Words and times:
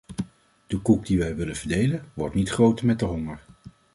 De 0.67 0.81
koek 0.81 1.05
die 1.05 1.17
wij 1.17 1.35
willen 1.35 1.55
verdelen, 1.55 2.05
wordt 2.13 2.35
niet 2.35 2.49
groter 2.51 2.85
met 2.85 2.99
de 2.99 3.05
honger. 3.05 3.39